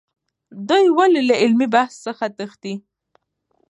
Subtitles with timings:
[0.69, 2.73] دوی ولې له علمي بحث څخه تښتي؟